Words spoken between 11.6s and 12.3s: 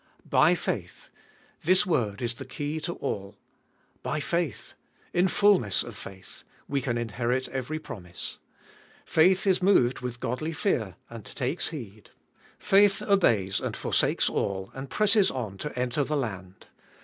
heed!